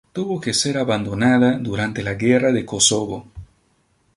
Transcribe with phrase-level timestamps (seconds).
[0.13, 3.27] Tuvo que ser abandonada durante la guerra de Kosovo.